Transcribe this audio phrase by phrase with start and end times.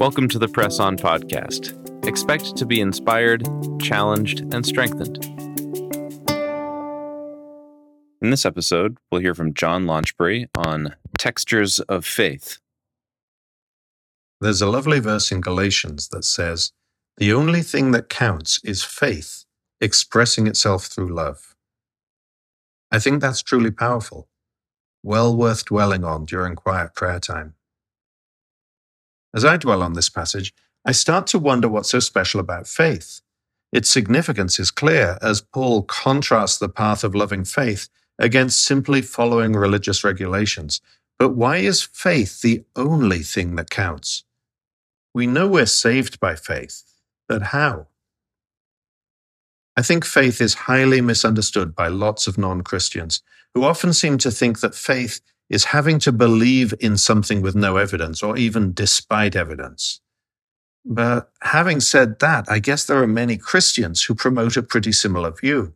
[0.00, 1.76] Welcome to the Press On podcast.
[2.08, 3.44] Expect to be inspired,
[3.78, 5.22] challenged, and strengthened.
[8.22, 12.60] In this episode, we'll hear from John Launchbury on textures of faith.
[14.40, 16.72] There's a lovely verse in Galatians that says,
[17.18, 19.44] The only thing that counts is faith
[19.82, 21.54] expressing itself through love.
[22.90, 24.30] I think that's truly powerful,
[25.02, 27.54] well worth dwelling on during quiet prayer time.
[29.34, 30.52] As I dwell on this passage,
[30.84, 33.20] I start to wonder what's so special about faith.
[33.72, 39.52] Its significance is clear as Paul contrasts the path of loving faith against simply following
[39.52, 40.80] religious regulations.
[41.18, 44.24] But why is faith the only thing that counts?
[45.14, 46.82] We know we're saved by faith,
[47.28, 47.88] but how?
[49.76, 53.22] I think faith is highly misunderstood by lots of non Christians
[53.54, 55.20] who often seem to think that faith
[55.50, 60.00] is having to believe in something with no evidence or even despite evidence.
[60.84, 65.32] But having said that, I guess there are many Christians who promote a pretty similar
[65.32, 65.74] view.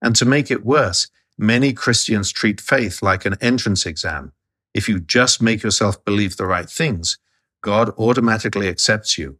[0.00, 4.32] And to make it worse, many Christians treat faith like an entrance exam.
[4.72, 7.18] If you just make yourself believe the right things,
[7.62, 9.38] God automatically accepts you.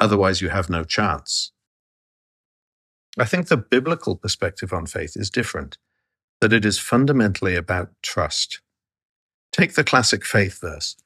[0.00, 1.52] Otherwise, you have no chance.
[3.18, 5.78] I think the biblical perspective on faith is different,
[6.40, 8.60] that it is fundamentally about trust.
[9.52, 10.96] Take the classic faith verse,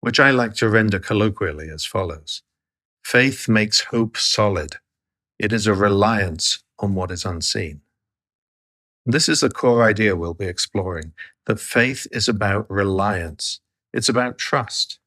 [0.00, 2.42] which I like to render colloquially as follows
[3.04, 4.76] Faith makes hope solid.
[5.38, 7.80] It is a reliance on what is unseen.
[9.06, 11.12] This is the core idea we'll be exploring
[11.46, 13.60] that faith is about reliance,
[13.92, 14.98] it's about trust.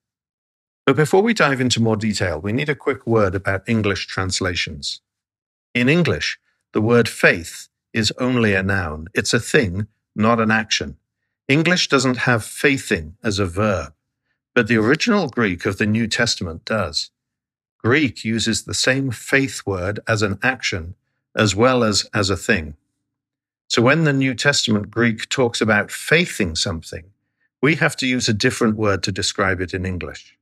[0.86, 5.02] But before we dive into more detail, we need a quick word about English translations.
[5.74, 6.40] In English,
[6.74, 10.98] the word faith is only a noun, it's a thing, not an action.
[11.48, 13.94] English doesn't have faithing as a verb,
[14.54, 17.10] but the original Greek of the New Testament does.
[17.78, 20.96] Greek uses the same faith word as an action
[21.36, 22.76] as well as as a thing.
[23.70, 27.06] So when the New Testament Greek talks about faithing something,
[27.62, 30.38] we have to use a different word to describe it in English.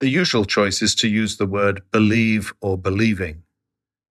[0.00, 3.42] The usual choice is to use the word believe or believing.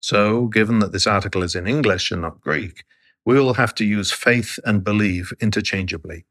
[0.01, 2.85] So, given that this article is in English and not Greek,
[3.25, 6.25] we will have to use faith and believe interchangeably.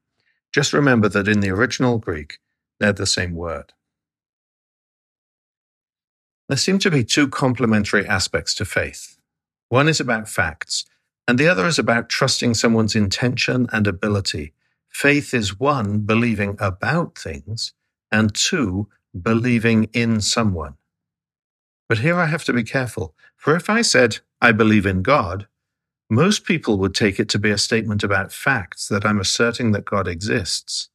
[0.55, 2.39] Just remember that in the original Greek,
[2.79, 3.73] they're the same word.
[6.47, 9.17] There seem to be two complementary aspects to faith.
[9.67, 10.85] One is about facts,
[11.27, 14.53] and the other is about trusting someone's intention and ability.
[14.87, 17.73] Faith is one, believing about things,
[18.09, 20.75] and two, believing in someone.
[21.89, 25.47] But here I have to be careful, for if I said, I believe in God,
[26.09, 29.85] most people would take it to be a statement about facts that I'm asserting that
[29.85, 30.89] God exists.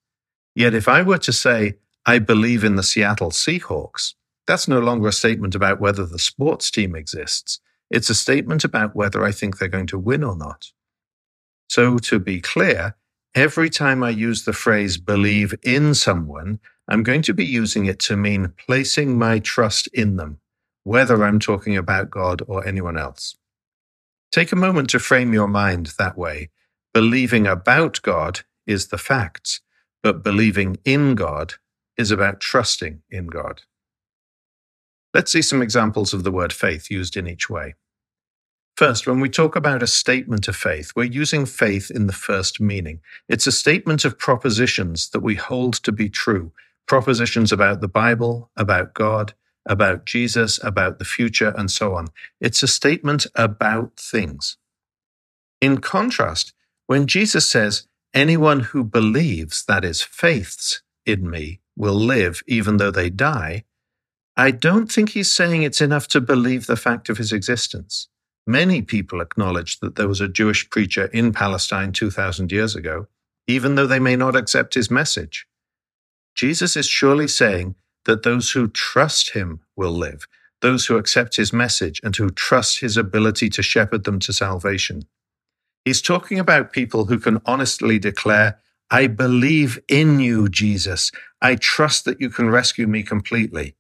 [0.55, 1.75] Yet if I were to say,
[2.07, 4.15] I believe in the Seattle Seahawks,
[4.47, 7.61] that's no longer a statement about whether the sports team exists.
[7.91, 10.73] It's a statement about whether I think they're going to win or not.
[11.69, 12.97] So, to be clear,
[13.35, 18.01] every time I use the phrase believe in someone, I'm going to be using it
[18.01, 20.41] to mean placing my trust in them,
[20.83, 23.37] whether I'm talking about God or anyone else.
[24.33, 26.51] Take a moment to frame your mind that way.
[26.95, 29.61] Believing about God is the facts,
[30.03, 31.55] but believing in God
[31.97, 33.63] is about trusting in God.
[35.13, 37.75] Let's see some examples of the word faith used in each way.
[38.77, 42.61] First, when we talk about a statement of faith, we're using faith in the first
[42.61, 43.01] meaning.
[43.29, 46.53] It's a statement of propositions that we hold to be true,
[46.87, 49.35] propositions about the Bible, about God,
[49.67, 52.09] about Jesus, about the future, and so on.
[52.41, 54.57] It's a statement about things.
[55.61, 56.53] In contrast,
[56.87, 62.91] when Jesus says, anyone who believes, that is, faiths in me, will live even though
[62.91, 63.65] they die,
[64.37, 68.09] I don't think he's saying it's enough to believe the fact of his existence.
[68.47, 73.07] Many people acknowledge that there was a Jewish preacher in Palestine 2,000 years ago,
[73.47, 75.47] even though they may not accept his message.
[76.35, 80.27] Jesus is surely saying that those who trust him will live,
[80.61, 85.05] those who accept his message and who trust his ability to shepherd them to salvation.
[85.85, 88.59] He's talking about people who can honestly declare,
[88.91, 91.11] I believe in you, Jesus.
[91.41, 93.77] I trust that you can rescue me completely.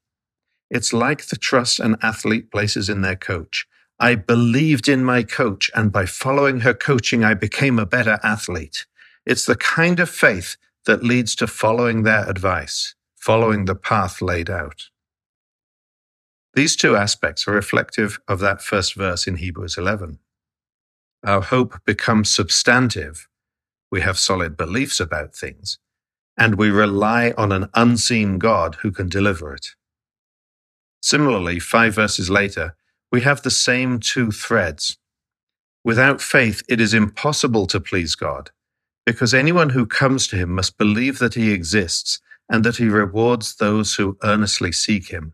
[0.71, 3.67] It's like the trust an athlete places in their coach.
[3.99, 8.87] I believed in my coach, and by following her coaching, I became a better athlete.
[9.27, 10.57] It's the kind of faith
[10.87, 14.87] that leads to following their advice following the path laid out.
[16.55, 20.19] These two aspects are reflective of that first verse in Hebrews 11.
[21.25, 23.29] Our hope becomes substantive.
[23.91, 25.79] We have solid beliefs about things,
[26.39, 29.69] and we rely on an unseen God who can deliver it.
[31.03, 32.75] Similarly, five verses later,
[33.13, 34.97] we have the same two threads.
[35.85, 38.51] Without faith, it is impossible to please God,
[39.05, 42.21] because anyone who comes to him must believe that he exists
[42.51, 45.33] and that he rewards those who earnestly seek him.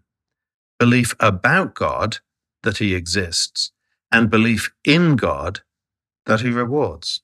[0.79, 2.19] Belief about God,
[2.63, 3.73] that he exists,
[4.13, 5.61] and belief in God,
[6.27, 7.23] that he rewards.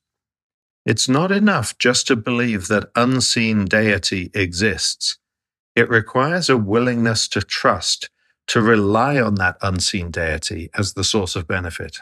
[0.87, 5.19] It's not enough just to believe that unseen deity exists.
[5.77, 8.11] It requires a willingness to trust,
[8.49, 11.99] to rely on that unseen deity as the source of benefit.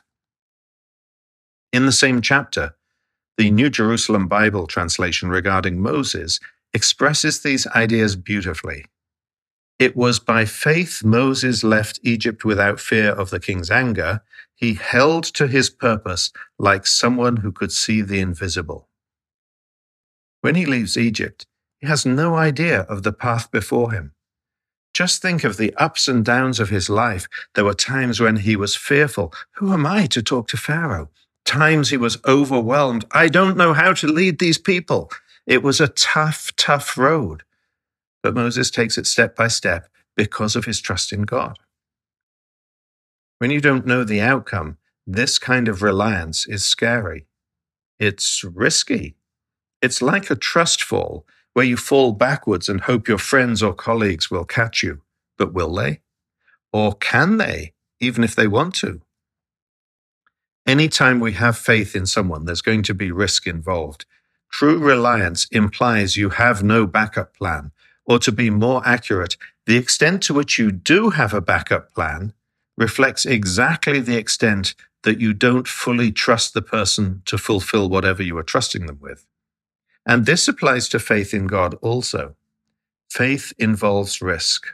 [1.72, 2.74] In the same chapter,
[3.36, 6.40] the New Jerusalem Bible translation regarding Moses
[6.72, 8.84] expresses these ideas beautifully.
[9.78, 14.20] It was by faith Moses left Egypt without fear of the king's anger.
[14.54, 18.88] He held to his purpose like someone who could see the invisible.
[20.42, 21.46] When he leaves Egypt,
[21.78, 24.12] he has no idea of the path before him.
[24.92, 27.26] Just think of the ups and downs of his life.
[27.54, 29.32] There were times when he was fearful.
[29.52, 31.08] Who am I to talk to Pharaoh?
[31.46, 33.06] Times he was overwhelmed.
[33.12, 35.10] I don't know how to lead these people.
[35.46, 37.42] It was a tough, tough road.
[38.22, 41.58] But Moses takes it step by step because of his trust in God.
[43.38, 44.76] When you don't know the outcome,
[45.06, 47.26] this kind of reliance is scary.
[47.98, 49.16] It's risky.
[49.80, 54.30] It's like a trust fall where you fall backwards and hope your friends or colleagues
[54.30, 55.02] will catch you.
[55.38, 56.00] But will they?
[56.72, 59.00] Or can they, even if they want to?
[60.66, 64.04] Anytime we have faith in someone, there's going to be risk involved.
[64.50, 67.72] True reliance implies you have no backup plan,
[68.04, 69.36] or to be more accurate,
[69.66, 72.32] the extent to which you do have a backup plan
[72.76, 78.36] reflects exactly the extent that you don't fully trust the person to fulfill whatever you
[78.36, 79.26] are trusting them with.
[80.06, 82.34] And this applies to faith in God also.
[83.08, 84.68] Faith involves risk.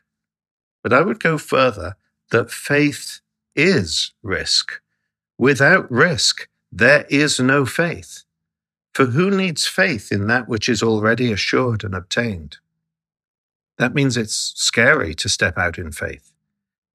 [0.82, 1.96] But I would go further
[2.30, 3.20] that faith
[3.54, 4.80] is risk.
[5.38, 8.25] Without risk, there is no faith.
[8.96, 12.56] For who needs faith in that which is already assured and obtained?
[13.76, 16.32] That means it's scary to step out in faith.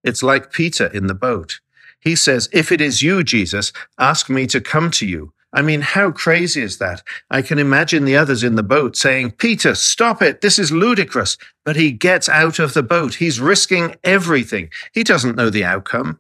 [0.04, 1.60] It's like Peter in the boat.
[2.00, 5.34] He says, If it is you, Jesus, ask me to come to you.
[5.54, 7.04] I mean, how crazy is that?
[7.30, 10.42] I can imagine the others in the boat saying, Peter, stop it.
[10.42, 11.38] This is ludicrous.
[11.64, 13.14] But he gets out of the boat.
[13.14, 14.72] He's risking everything.
[14.92, 16.18] He doesn't know the outcome,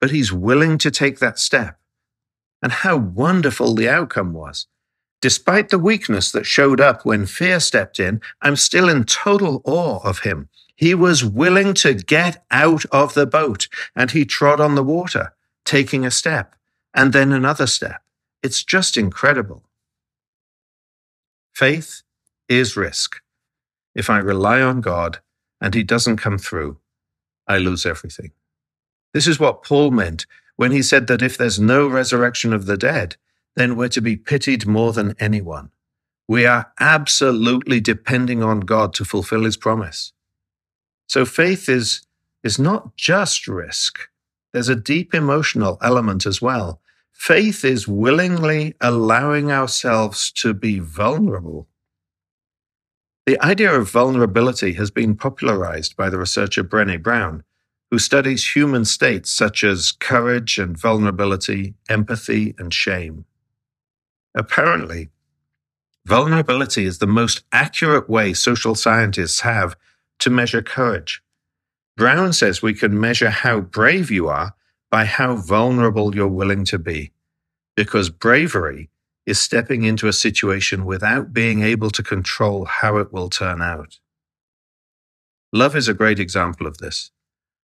[0.00, 1.78] but he's willing to take that step.
[2.62, 4.66] And how wonderful the outcome was.
[5.20, 10.00] Despite the weakness that showed up when fear stepped in, I'm still in total awe
[10.04, 10.48] of him.
[10.76, 15.34] He was willing to get out of the boat and he trod on the water,
[15.64, 16.54] taking a step
[16.94, 18.02] and then another step.
[18.42, 19.64] It's just incredible.
[21.52, 22.02] Faith
[22.48, 23.20] is risk.
[23.96, 25.18] If I rely on God
[25.60, 26.78] and he doesn't come through,
[27.48, 28.30] I lose everything.
[29.12, 32.76] This is what Paul meant when he said that if there's no resurrection of the
[32.76, 33.16] dead,
[33.58, 35.70] then we're to be pitied more than anyone.
[36.28, 40.12] We are absolutely depending on God to fulfill his promise.
[41.08, 42.02] So faith is,
[42.44, 43.98] is not just risk.
[44.52, 46.80] There's a deep emotional element as well.
[47.12, 51.66] Faith is willingly allowing ourselves to be vulnerable.
[53.26, 57.42] The idea of vulnerability has been popularized by the researcher Brene Brown,
[57.90, 63.24] who studies human states such as courage and vulnerability, empathy and shame.
[64.34, 65.10] Apparently,
[66.06, 69.76] vulnerability is the most accurate way social scientists have
[70.20, 71.22] to measure courage.
[71.96, 74.54] Brown says we can measure how brave you are
[74.90, 77.12] by how vulnerable you're willing to be,
[77.76, 78.90] because bravery
[79.26, 83.98] is stepping into a situation without being able to control how it will turn out.
[85.52, 87.10] Love is a great example of this.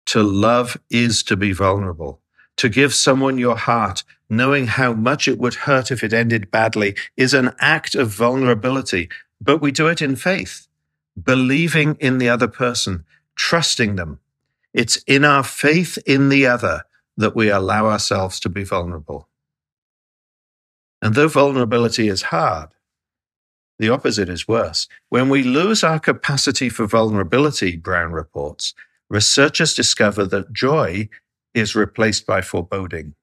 [0.08, 2.22] To love is to be vulnerable.
[2.58, 6.96] To give someone your heart, knowing how much it would hurt if it ended badly,
[7.18, 9.10] is an act of vulnerability,
[9.42, 10.68] but we do it in faith,
[11.22, 14.20] believing in the other person, trusting them.
[14.74, 16.84] It's in our faith in the other
[17.18, 19.30] that we allow ourselves to be vulnerable.
[21.02, 22.70] And though vulnerability is hard,
[23.78, 24.88] the opposite is worse.
[25.10, 28.74] When we lose our capacity for vulnerability, Brown reports,
[29.10, 31.10] researchers discover that joy
[31.56, 33.16] is replaced by foreboding.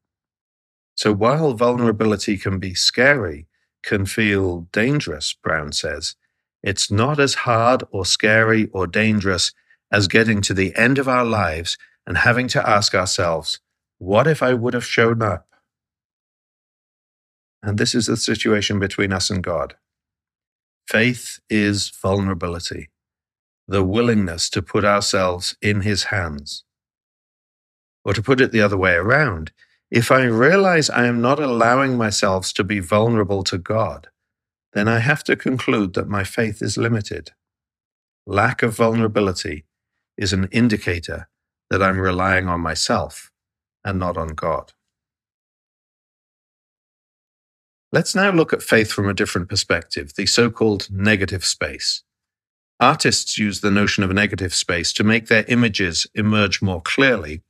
[0.96, 3.46] So while vulnerability can be scary,
[3.84, 6.16] can feel dangerous, Brown says,
[6.62, 9.52] it's not as hard or scary or dangerous
[9.90, 13.60] as getting to the end of our lives and having to ask ourselves,
[13.98, 15.46] what if I would have shown up?
[17.62, 19.74] And this is the situation between us and God.
[20.88, 22.90] Faith is vulnerability,
[23.68, 26.64] the willingness to put ourselves in His hands
[28.04, 29.52] Or to put it the other way around,
[29.90, 34.08] if I realize I am not allowing myself to be vulnerable to God,
[34.72, 37.32] then I have to conclude that my faith is limited.
[38.26, 39.64] Lack of vulnerability
[40.16, 41.28] is an indicator
[41.70, 43.30] that I'm relying on myself
[43.84, 44.72] and not on God.
[47.92, 52.02] Let's now look at faith from a different perspective, the so called negative space.
[52.80, 57.42] Artists use the notion of negative space to make their images emerge more clearly.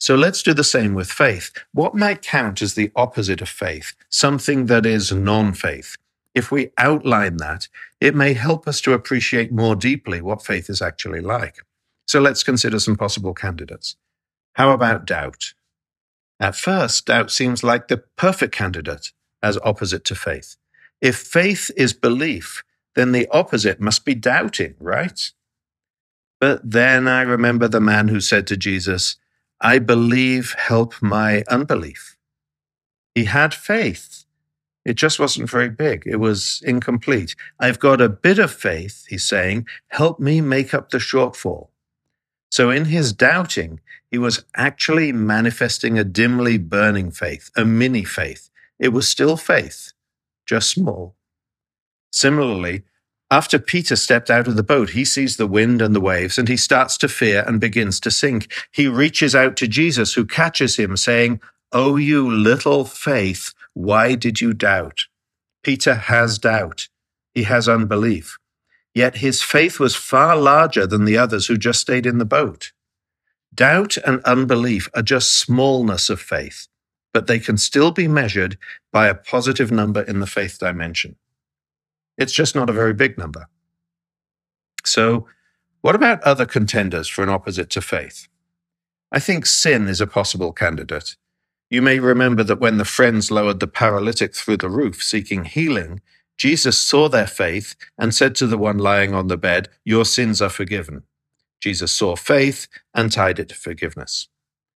[0.00, 1.52] So let's do the same with faith.
[1.72, 5.96] What might count as the opposite of faith, something that is non faith?
[6.34, 7.68] If we outline that,
[8.00, 11.56] it may help us to appreciate more deeply what faith is actually like.
[12.06, 13.96] So let's consider some possible candidates.
[14.54, 15.52] How about doubt?
[16.40, 20.56] At first, doubt seems like the perfect candidate as opposite to faith.
[21.02, 22.62] If faith is belief,
[22.94, 25.30] then the opposite must be doubting, right?
[26.40, 29.16] But then I remember the man who said to Jesus,
[29.60, 32.16] I believe, help my unbelief.
[33.14, 34.24] He had faith.
[34.84, 36.04] It just wasn't very big.
[36.06, 37.36] It was incomplete.
[37.58, 41.68] I've got a bit of faith, he's saying, help me make up the shortfall.
[42.50, 48.50] So in his doubting, he was actually manifesting a dimly burning faith, a mini faith,
[48.78, 49.92] it was still faith,
[50.46, 51.14] just small.
[52.12, 52.82] Similarly,
[53.30, 56.48] after Peter stepped out of the boat, he sees the wind and the waves and
[56.48, 58.52] he starts to fear and begins to sink.
[58.72, 61.40] He reaches out to Jesus, who catches him, saying,
[61.72, 65.04] Oh, you little faith, why did you doubt?
[65.62, 66.88] Peter has doubt.
[67.34, 68.38] He has unbelief.
[68.94, 72.72] Yet his faith was far larger than the others who just stayed in the boat.
[73.54, 76.66] Doubt and unbelief are just smallness of faith
[77.12, 78.56] but they can still be measured
[78.92, 81.16] by a positive number in the faith dimension.
[82.20, 83.48] It's just not a very big number.
[84.84, 85.26] So,
[85.80, 88.28] what about other contenders for an opposite to faith?
[89.10, 91.16] I think sin is a possible candidate.
[91.70, 96.02] You may remember that when the friends lowered the paralytic through the roof seeking healing,
[96.36, 100.42] Jesus saw their faith and said to the one lying on the bed, Your sins
[100.42, 101.04] are forgiven.
[101.60, 104.28] Jesus saw faith and tied it to forgiveness.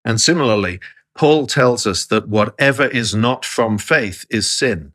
[0.05, 0.79] And similarly,
[1.15, 4.93] Paul tells us that whatever is not from faith is sin.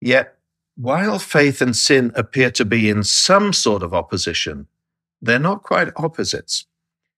[0.00, 0.37] Yet,
[0.78, 4.68] while faith and sin appear to be in some sort of opposition,
[5.20, 6.66] they're not quite opposites.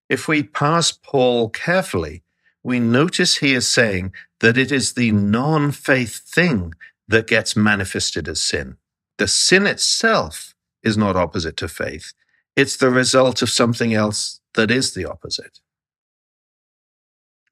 [0.08, 2.22] If we parse Paul carefully,
[2.62, 6.72] we notice he is saying that it is the non faith thing
[7.06, 8.78] that gets manifested as sin.
[9.18, 12.14] The sin itself is not opposite to faith,
[12.56, 15.60] it's the result of something else that is the opposite.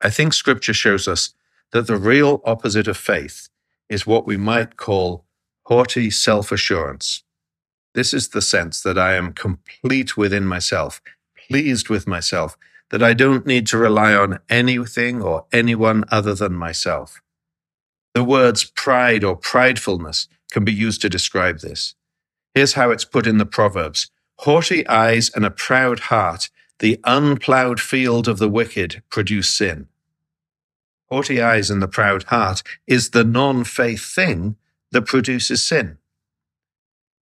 [0.01, 1.35] I think scripture shows us
[1.73, 3.51] that the real opposite of faith
[3.91, 5.27] is what we might call
[5.69, 7.23] haughty self assurance.
[7.95, 11.03] This is the sense that I am complete within myself,
[11.47, 12.57] pleased with myself,
[12.91, 17.21] that I don't need to rely on anything or anyone other than myself.
[18.15, 21.95] The words pride or pridefulness can be used to describe this.
[22.55, 24.11] Here's how it's put in the Proverbs
[24.41, 26.49] Haughty eyes and a proud heart
[26.79, 29.89] the unplowed field of the wicked produce sin.
[31.11, 34.57] Haughty eyes and the proud heart is the non faith thing
[34.93, 35.99] that produces sin.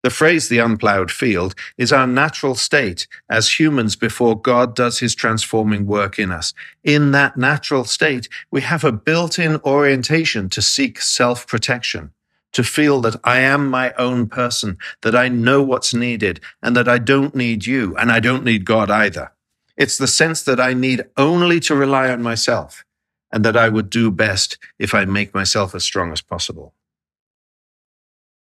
[0.06, 5.16] The phrase the unplowed field is our natural state as humans before God does his
[5.16, 6.54] transforming work in us.
[6.84, 12.12] In that natural state, we have a built in orientation to seek self protection,
[12.52, 16.86] to feel that I am my own person, that I know what's needed, and that
[16.86, 19.32] I don't need you, and I don't need God either.
[19.76, 22.84] It's the sense that I need only to rely on myself
[23.32, 26.75] and that I would do best if I make myself as strong as possible.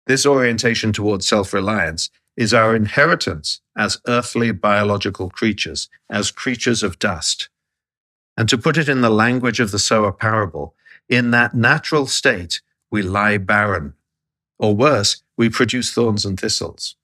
[0.05, 6.99] This orientation towards self reliance is our inheritance as earthly biological creatures, as creatures of
[6.99, 7.49] dust.
[8.35, 10.75] And to put it in the language of the sower parable,
[11.07, 13.93] in that natural state, we lie barren.
[14.57, 16.95] Or worse, we produce thorns and thistles.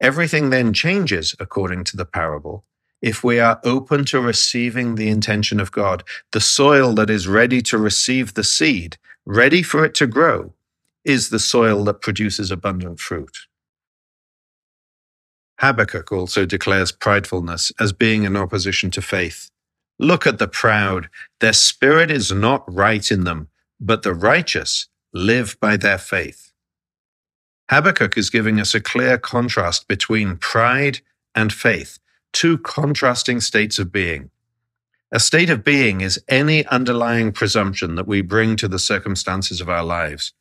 [0.00, 2.64] Everything then changes, according to the parable,
[3.02, 7.62] if we are open to receiving the intention of God, the soil that is ready
[7.62, 10.52] to receive the seed, ready for it to grow,
[11.04, 13.38] is the soil that produces abundant fruit.
[15.60, 19.50] Habakkuk also declares pridefulness as being in opposition to faith.
[19.98, 21.08] Look at the proud.
[21.40, 26.52] Their spirit is not right in them, but the righteous live by their faith.
[27.70, 31.00] Habakkuk is giving us a clear contrast between pride
[31.34, 31.98] and faith
[32.32, 34.30] two contrasting states of being.
[35.12, 39.68] A state of being is any underlying presumption that we bring to the circumstances of
[39.68, 40.32] our lives.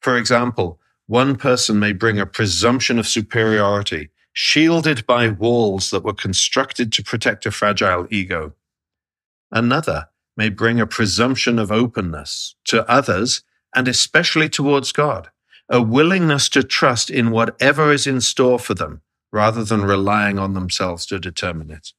[0.00, 6.14] For example, one person may bring a presumption of superiority, shielded by walls that were
[6.14, 8.54] constructed to protect a fragile ego.
[9.50, 13.42] Another may bring a presumption of openness to others
[13.74, 15.30] and especially towards God,
[15.68, 19.02] a willingness to trust in whatever is in store for them
[19.32, 21.92] rather than relying on themselves to determine it.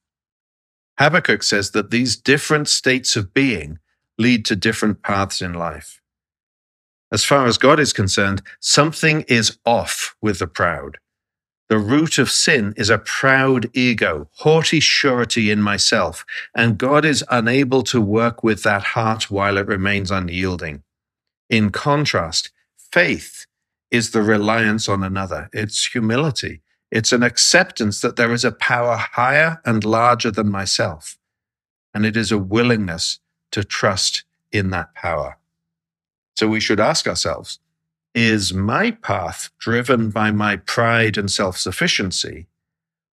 [0.98, 3.78] Habakkuk says that these different states of being
[4.18, 6.01] lead to different paths in life.
[7.12, 10.96] As far as God is concerned, something is off with the proud.
[11.68, 17.24] The root of sin is a proud ego, haughty surety in myself, and God is
[17.30, 20.82] unable to work with that heart while it remains unyielding.
[21.50, 22.50] In contrast,
[22.90, 23.46] faith
[23.90, 25.50] is the reliance on another.
[25.52, 26.62] It's humility.
[26.90, 31.18] It's an acceptance that there is a power higher and larger than myself.
[31.92, 35.36] And it is a willingness to trust in that power.
[36.34, 37.58] So we should ask ourselves
[38.14, 42.46] is my path driven by my pride and self sufficiency?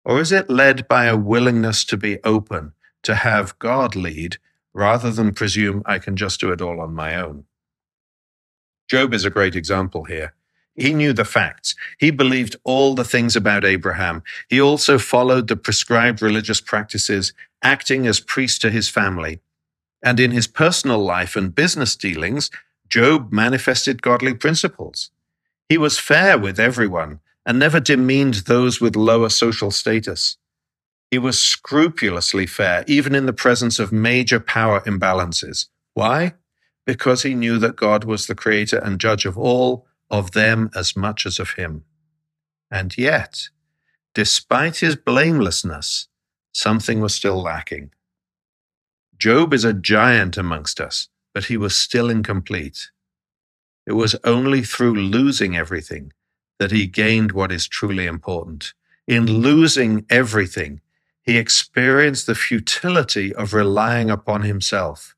[0.04, 2.72] Or is it led by a willingness to be open,
[3.02, 4.36] to have God lead,
[4.74, 7.44] rather than presume I can just do it all on my own?
[8.88, 10.34] Job is a great example here.
[10.74, 11.74] He knew the facts.
[11.98, 14.22] He believed all the things about Abraham.
[14.48, 19.40] He also followed the prescribed religious practices, acting as priest to his family.
[20.02, 22.50] And in his personal life and business dealings,
[22.90, 25.10] Job manifested godly principles.
[25.68, 30.36] He was fair with everyone and never demeaned those with lower social status.
[31.10, 35.66] He was scrupulously fair, even in the presence of major power imbalances.
[35.94, 36.34] Why?
[36.84, 40.96] Because he knew that God was the creator and judge of all, of them as
[40.96, 41.84] much as of him.
[42.70, 43.48] And yet,
[44.14, 46.08] despite his blamelessness,
[46.52, 47.90] something was still lacking.
[49.16, 52.90] Job is a giant amongst us, but he was still incomplete.
[53.86, 56.12] It was only through losing everything
[56.58, 58.72] that he gained what is truly important.
[59.08, 60.80] In losing everything,
[61.22, 65.14] he experienced the futility of relying upon himself.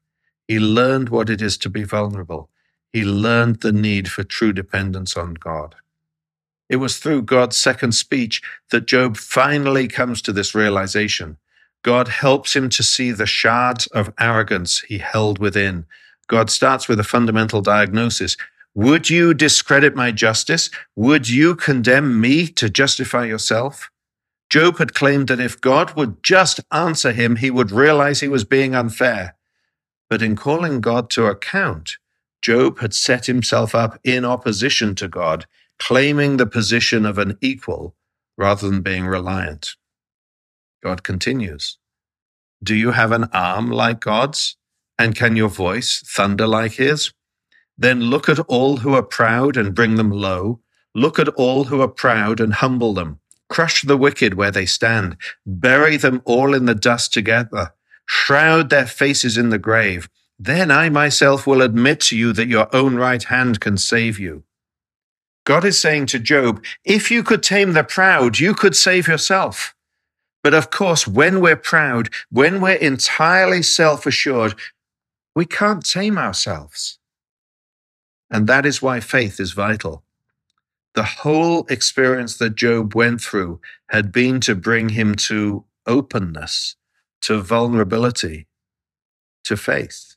[0.49, 2.49] He learned what it is to be vulnerable.
[2.93, 5.75] He learned the need for true dependence on God.
[6.69, 11.37] It was through God's second speech that Job finally comes to this realization.
[11.83, 15.87] God helps him to see the shards of arrogance he held within
[16.29, 18.37] God starts with a fundamental diagnosis.
[18.75, 20.71] Would you discredit my justice?
[20.97, 23.91] Would you condemn me to justify yourself?
[24.49, 28.45] Job had claimed that if God would just answer him, he would realize he was
[28.45, 29.37] being unfair.
[30.11, 31.97] But in calling God to account,
[32.43, 35.47] Job had set himself up in opposition to God,
[35.79, 37.95] claiming the position of an equal
[38.37, 39.77] rather than being reliant.
[40.83, 41.79] God continues
[42.63, 44.57] Do you have an arm like God's?
[45.03, 47.13] And can your voice thunder like his?
[47.77, 50.61] Then look at all who are proud and bring them low.
[50.95, 53.19] Look at all who are proud and humble them.
[53.49, 55.17] Crush the wicked where they stand.
[55.45, 57.75] Bury them all in the dust together.
[58.07, 60.09] Shroud their faces in the grave.
[60.39, 64.45] Then I myself will admit to you that your own right hand can save you.
[65.45, 69.75] God is saying to Job, if you could tame the proud, you could save yourself.
[70.45, 74.55] But of course, when we're proud, when we're entirely self assured,
[75.35, 76.99] we can't tame ourselves.
[78.31, 80.05] And that is why faith is vital.
[80.95, 86.77] The whole experience that Job went through had been to bring him to openness,
[87.23, 88.47] to vulnerability,
[89.45, 90.17] to faith.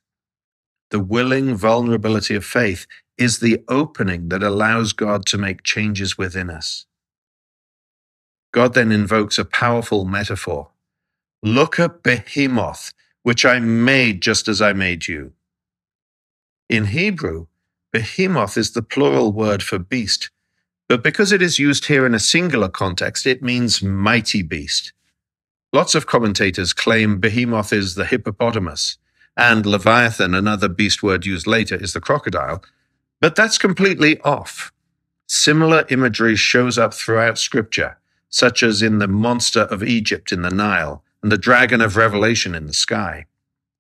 [0.92, 6.50] The willing vulnerability of faith is the opening that allows God to make changes within
[6.50, 6.86] us.
[8.54, 10.70] God then invokes a powerful metaphor.
[11.44, 12.94] Look at Behemoth,
[13.26, 15.34] which I made just as I made you.
[16.70, 17.48] In Hebrew,
[17.92, 20.30] behemoth is the plural word for beast,
[20.88, 24.94] but because it is used here in a singular context, it means mighty beast.
[25.74, 29.00] Lots of commentators claim behemoth is the hippopotamus,
[29.36, 32.64] and leviathan, another beast word used later, is the crocodile,
[33.22, 34.72] but that's completely off.
[35.26, 37.98] Similar imagery shows up throughout Scripture,
[38.30, 42.56] such as in the monster of Egypt in the Nile and the dragon of Revelation
[42.56, 43.26] in the sky.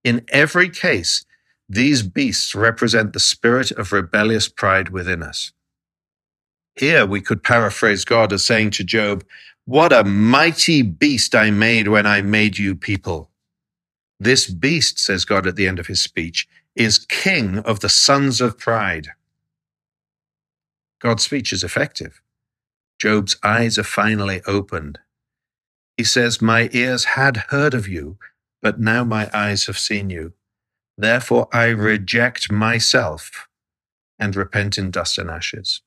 [0.04, 1.26] In every case,
[1.70, 5.52] these beasts represent the spirit of rebellious pride within us.
[6.76, 9.24] Here we could paraphrase God as saying to Job,
[9.66, 13.32] What a mighty beast I made when I made you people.
[14.20, 18.42] This beast, says God at the end of his speech, is king of the sons
[18.42, 19.10] of pride.
[21.02, 22.22] God's speech is effective.
[23.00, 25.00] Job's eyes are finally opened.
[25.98, 28.18] He says, My ears had heard of you,
[28.62, 30.34] but now my eyes have seen you.
[30.98, 33.48] Therefore I reject myself
[34.20, 35.82] and repent in dust and ashes.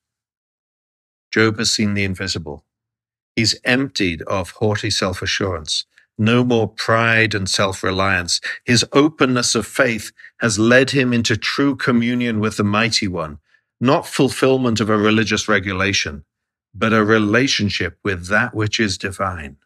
[1.33, 2.65] Job has seen the invisible.
[3.35, 5.85] He's emptied of haughty self assurance.
[6.17, 8.41] no more pride and self reliance.
[8.65, 13.39] His openness of faith has led him into true communion with the Mighty One,
[13.81, 16.25] not fulfillment of a religious regulation,
[16.73, 19.57] but a relationship with that which is divine.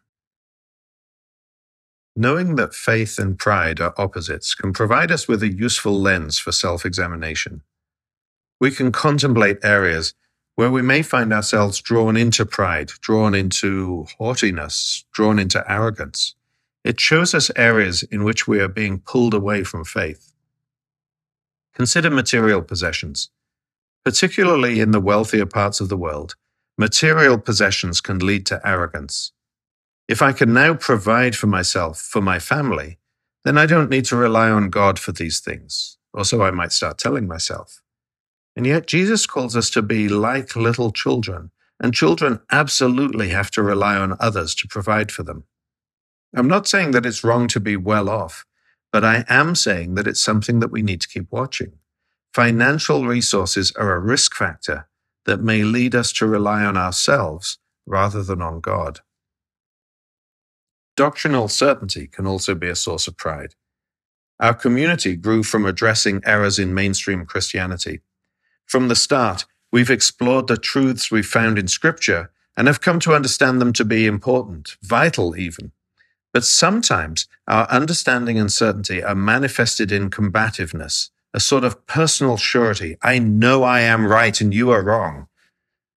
[2.16, 6.52] Knowing that faith and pride are opposites can provide us with a useful lens for
[6.52, 7.62] self examination.
[8.60, 10.14] We can contemplate areas
[10.54, 16.36] where we may find ourselves drawn into pride, drawn into haughtiness, drawn into arrogance.
[16.84, 20.32] It shows us areas in which we are being pulled away from faith.
[21.74, 23.30] Consider material possessions.
[24.04, 26.36] Particularly in the wealthier parts of the world,
[26.78, 29.32] material possessions can lead to arrogance.
[30.06, 32.98] If I can now provide for myself, for my family,
[33.44, 35.96] then I don't need to rely on God for these things.
[36.12, 37.82] Or so I might start telling myself.
[38.54, 43.62] And yet Jesus calls us to be like little children, and children absolutely have to
[43.62, 45.44] rely on others to provide for them.
[46.36, 48.44] I'm not saying that it's wrong to be well off,
[48.92, 51.72] but I am saying that it's something that we need to keep watching.
[52.32, 54.88] Financial resources are a risk factor
[55.26, 59.00] that may lead us to rely on ourselves rather than on God.
[60.96, 63.54] Doctrinal certainty can also be a source of pride.
[64.38, 68.00] Our community grew from addressing errors in mainstream Christianity.
[68.66, 73.14] From the start, we've explored the truths we found in Scripture and have come to
[73.14, 75.72] understand them to be important, vital even.
[76.32, 82.96] But sometimes our understanding and certainty are manifested in combativeness, a sort of personal surety.
[83.02, 85.28] I know I am right and you are wrong.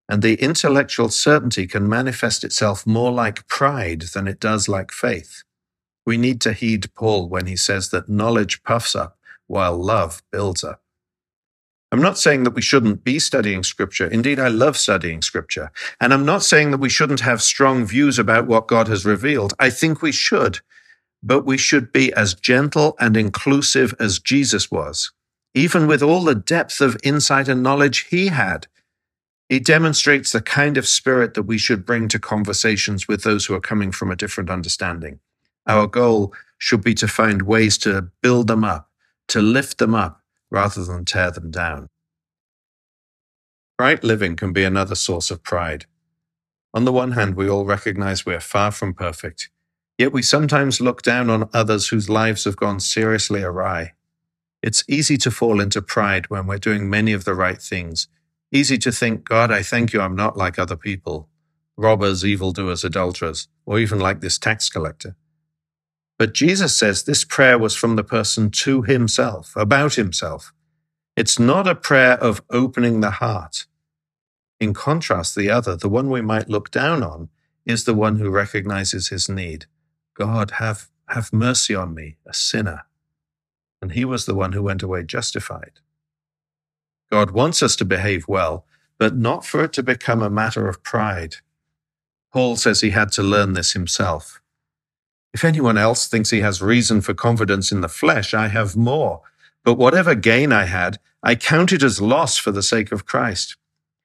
[0.10, 5.43] And the intellectual certainty can manifest itself more like pride than it does like faith.
[6.06, 9.17] We need to heed Paul when he says that knowledge puffs up
[9.48, 10.82] while love builds up.
[11.91, 14.08] I'm not saying that we shouldn't be studying scripture.
[14.08, 15.72] Indeed, I love studying scripture.
[16.02, 19.54] And I'm not saying that we shouldn't have strong views about what God has revealed.
[19.58, 20.60] I think we should,
[21.24, 25.12] but we should be as gentle and inclusive as Jesus was,
[25.54, 28.67] even with all the depth of insight and knowledge he had.
[29.50, 33.54] He demonstrates the kind of spirit that we should bring to conversations with those who
[33.54, 35.20] are coming from a different understanding.
[35.66, 38.90] Our goal should be to find ways to build them up,
[39.30, 41.90] to lift them up, rather than tear them down.
[43.80, 45.86] Right living can be another source of pride.
[46.74, 49.50] On the one hand, we all recognize we are far from perfect,
[49.98, 53.94] yet we sometimes look down on others whose lives have gone seriously awry.
[54.62, 58.08] It's easy to fall into pride when we're doing many of the right things.
[58.52, 61.30] Easy to think, God, I thank you I'm not like other people
[61.78, 65.16] robbers, evildoers, adulterers, or even like this tax collector.
[66.18, 70.52] But Jesus says this prayer was from the person to himself, about himself.
[71.16, 73.68] It's not a prayer of opening the heart.
[74.60, 77.30] In contrast, the other, the one we might look down on,
[77.66, 79.66] is the one who recognizes his need.
[80.16, 82.86] God, have, have mercy on me, a sinner.
[83.82, 85.80] And he was the one who went away justified.
[87.12, 88.65] God wants us to behave well,
[88.98, 91.38] but not for it to become a matter of pride.
[92.34, 94.41] Paul says he had to learn this himself.
[95.34, 99.22] If anyone else thinks he has reason for confidence in the flesh, I have more.
[99.63, 103.56] But whatever gain I had, I count it as loss for the sake of Christ.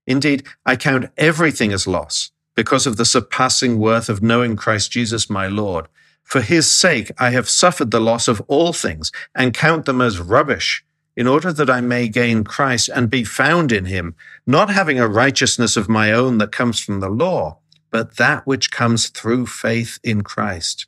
[0.07, 5.31] Indeed, I count everything as loss because of the surpassing worth of knowing Christ Jesus
[5.31, 5.87] my Lord.
[6.23, 10.19] For his sake, I have suffered the loss of all things and count them as
[10.21, 10.85] rubbish
[11.17, 14.15] in order that I may gain Christ and be found in him,
[14.47, 17.59] not having a righteousness of my own that comes from the law,
[17.91, 20.87] but that which comes through faith in Christ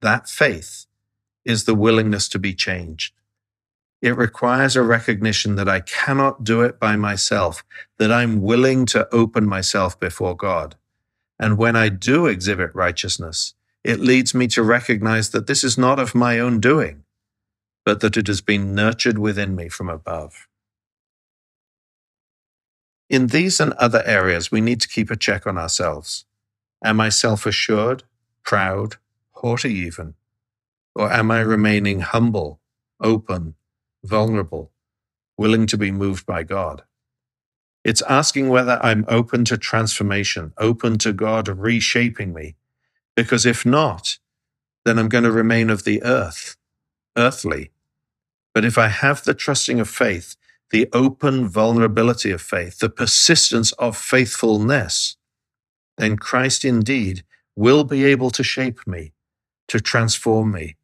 [0.00, 0.86] that faith
[1.44, 3.12] is the willingness to be changed.
[4.02, 7.64] It requires a recognition that I cannot do it by myself,
[7.98, 10.76] that I'm willing to open myself before God.
[11.38, 15.98] And when I do exhibit righteousness, it leads me to recognize that this is not
[15.98, 17.04] of my own doing,
[17.86, 20.48] but that it has been nurtured within me from above.
[23.08, 26.26] In these and other areas, we need to keep a check on ourselves.
[26.84, 28.04] Am I self assured,
[28.44, 28.96] proud,
[29.32, 30.14] haughty even?
[30.94, 32.60] Or am I remaining humble,
[33.00, 33.54] open,
[34.04, 34.72] vulnerable,
[35.38, 36.82] willing to be moved by God?
[37.84, 42.56] It's asking whether I'm open to transformation, open to God reshaping me.
[43.16, 44.18] Because if not,
[44.84, 46.56] then I'm going to remain of the earth,
[47.16, 47.72] earthly.
[48.56, 50.34] But if I have the trusting of faith,
[50.70, 55.18] the open vulnerability of faith, the persistence of faithfulness,
[55.98, 57.22] then Christ indeed
[57.54, 59.12] will be able to shape me
[59.68, 60.76] to transform me,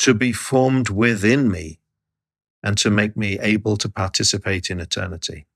[0.00, 1.78] to be formed within me,
[2.60, 5.46] and to make me able to participate in eternity.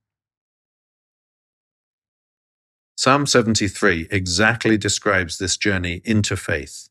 [2.97, 6.89] Psalm 73 exactly describes this journey into faith.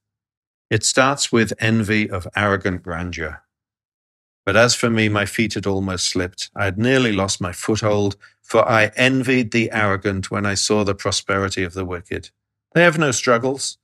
[0.69, 3.44] It starts with envy of arrogant grandeur.
[4.45, 6.51] But as for me, my feet had almost slipped.
[6.55, 10.93] I had nearly lost my foothold, for I envied the arrogant when I saw the
[10.93, 12.29] prosperity of the wicked.
[12.73, 13.77] They have no struggles.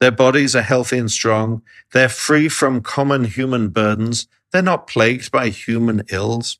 [0.00, 1.62] Their bodies are healthy and strong.
[1.92, 4.26] They're free from common human burdens.
[4.50, 6.58] They're not plagued by human ills.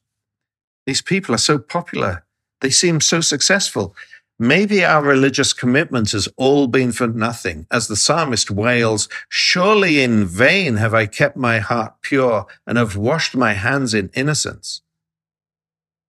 [0.87, 2.25] These people are so popular.
[2.61, 3.97] They seem so successful.
[4.43, 7.67] Maybe our religious commitment has all been for nothing.
[7.71, 12.97] As the psalmist wails, Surely in vain have I kept my heart pure and have
[12.97, 14.81] washed my hands in innocence.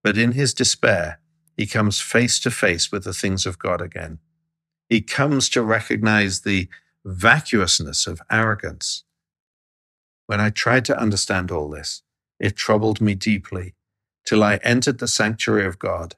[0.01, 1.19] But in his despair,
[1.57, 4.19] he comes face to face with the things of God again.
[4.87, 6.69] He comes to recognize the
[7.03, 9.03] vacuousness of arrogance.
[10.27, 12.01] When I tried to understand all this,
[12.39, 13.75] it troubled me deeply
[14.25, 16.15] till I entered the sanctuary of God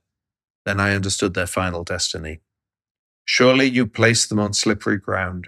[0.65, 2.41] then I understood their final destiny.
[3.25, 5.47] Surely you place them on slippery ground.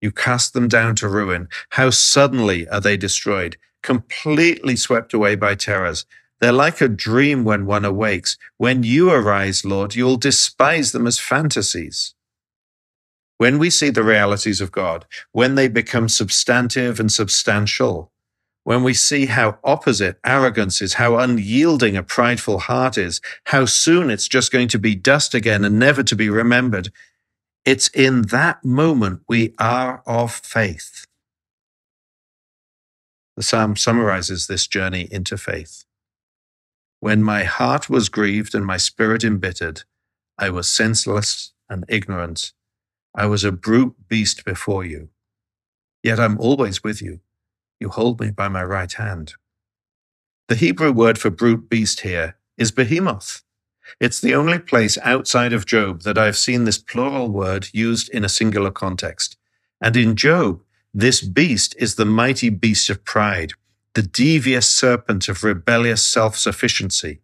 [0.00, 1.48] You cast them down to ruin.
[1.70, 6.04] How suddenly are they destroyed, completely swept away by terrors.
[6.40, 8.36] They're like a dream when one awakes.
[8.56, 12.14] When you arise, Lord, you'll despise them as fantasies.
[13.38, 18.11] When we see the realities of God, when they become substantive and substantial,
[18.64, 24.10] when we see how opposite arrogance is, how unyielding a prideful heart is, how soon
[24.10, 26.92] it's just going to be dust again and never to be remembered,
[27.64, 31.06] it's in that moment we are of faith.
[33.36, 35.84] The psalm summarizes this journey into faith.
[37.00, 39.82] When my heart was grieved and my spirit embittered,
[40.38, 42.52] I was senseless and ignorant.
[43.14, 45.08] I was a brute beast before you.
[46.02, 47.20] Yet I'm always with you
[47.82, 49.34] you hold me by my right hand.
[50.48, 53.42] The Hebrew word for brute beast here is behemoth.
[54.00, 58.24] It's the only place outside of Job that I've seen this plural word used in
[58.24, 59.36] a singular context.
[59.80, 60.62] And in Job,
[60.94, 63.52] this beast is the mighty beast of pride,
[63.94, 67.20] the devious serpent of rebellious self sufficiency.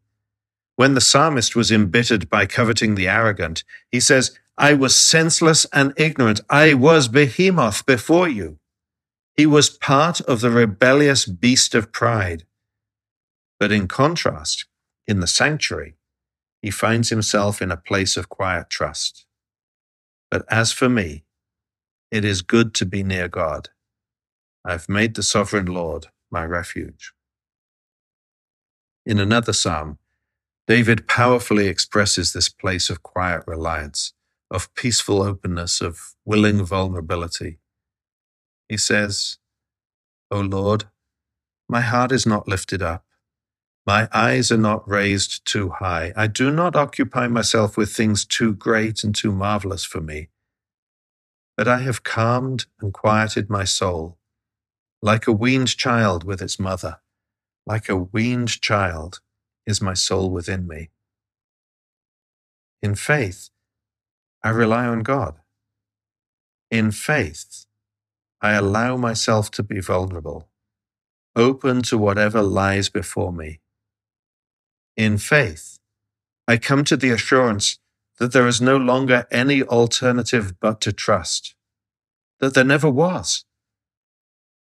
[0.77, 5.93] When the psalmist was embittered by coveting the arrogant, he says, I was senseless and
[5.97, 6.41] ignorant.
[6.51, 8.59] I was behemoth before you.
[9.39, 12.45] He was part of the rebellious beast of pride.
[13.61, 14.67] But in contrast,
[15.09, 15.97] in the sanctuary,
[16.63, 19.27] he finds himself in a place of quiet trust.
[20.31, 21.25] But as for me,
[22.11, 23.71] it is good to be near God.
[24.65, 27.13] I've made the sovereign Lord my refuge.
[29.07, 29.99] In another psalm,
[30.69, 34.15] David powerfully expresses this place of quiet reliance,
[34.51, 37.61] of peaceful openness, of willing vulnerability.
[38.69, 39.39] He says,
[40.31, 40.87] O Lord,
[41.69, 43.05] my heart is not lifted up.
[43.87, 46.13] My eyes are not raised too high.
[46.17, 50.29] I do not occupy myself with things too great and too marvelous for me.
[51.57, 54.19] But I have calmed and quieted my soul,
[55.03, 57.01] like a weaned child with its mother.
[57.67, 59.21] Like a weaned child
[59.67, 60.91] is my soul within me.
[62.83, 63.51] In faith,
[64.45, 65.37] I rely on God.
[66.71, 67.67] In faith,
[68.41, 70.49] I allow myself to be vulnerable,
[71.35, 73.61] open to whatever lies before me.
[74.97, 75.79] In faith,
[76.47, 77.79] I come to the assurance
[78.19, 81.57] that there is no longer any alternative but to trust,
[82.39, 83.45] that there never was.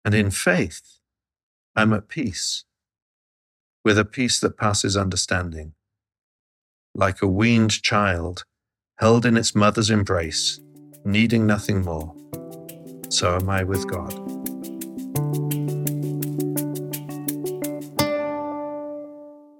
[0.03, 0.99] And in faith,
[1.73, 2.65] I'm at peace,
[3.85, 5.73] with a peace that passes understanding,
[6.93, 8.43] like a weaned child
[8.97, 10.59] held in its mother's embrace,
[11.05, 12.13] needing nothing more
[13.11, 14.13] so am I with God.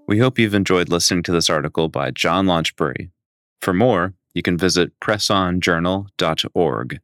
[0.07, 3.11] We hope you've enjoyed listening to this article by John Launchbury.
[3.61, 6.99] For more, you can visit pressonjournal.org.